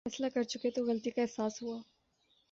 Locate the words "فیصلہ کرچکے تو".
0.05-0.81